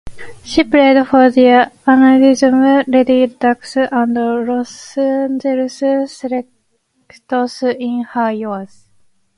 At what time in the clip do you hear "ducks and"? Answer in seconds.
3.27-4.15